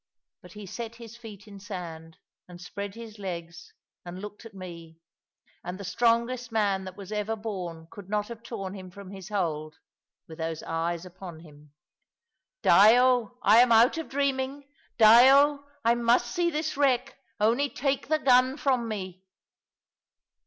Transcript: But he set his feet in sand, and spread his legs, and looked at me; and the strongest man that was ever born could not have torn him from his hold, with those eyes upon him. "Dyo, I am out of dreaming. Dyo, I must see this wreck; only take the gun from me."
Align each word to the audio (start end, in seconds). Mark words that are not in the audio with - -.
But 0.41 0.53
he 0.53 0.65
set 0.65 0.95
his 0.95 1.15
feet 1.15 1.47
in 1.47 1.59
sand, 1.59 2.17
and 2.47 2.59
spread 2.59 2.95
his 2.95 3.19
legs, 3.19 3.71
and 4.03 4.17
looked 4.19 4.47
at 4.47 4.55
me; 4.55 4.97
and 5.63 5.77
the 5.77 5.83
strongest 5.83 6.51
man 6.51 6.85
that 6.85 6.97
was 6.97 7.11
ever 7.11 7.35
born 7.35 7.87
could 7.91 8.09
not 8.09 8.27
have 8.29 8.41
torn 8.41 8.73
him 8.73 8.89
from 8.89 9.11
his 9.11 9.29
hold, 9.29 9.75
with 10.27 10.39
those 10.39 10.63
eyes 10.63 11.05
upon 11.05 11.41
him. 11.41 11.73
"Dyo, 12.63 13.37
I 13.43 13.57
am 13.59 13.71
out 13.71 13.99
of 13.99 14.09
dreaming. 14.09 14.67
Dyo, 14.97 15.65
I 15.85 15.93
must 15.93 16.33
see 16.33 16.49
this 16.49 16.75
wreck; 16.75 17.19
only 17.39 17.69
take 17.69 18.07
the 18.07 18.17
gun 18.17 18.57
from 18.57 18.87
me." 18.87 19.23